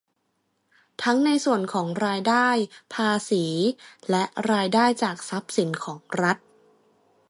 [1.03, 2.47] ทั้งในส่วนของรายได้
[2.93, 3.45] ภาษี
[4.09, 6.37] และรายได้จากทรัพย์สินของรัฐ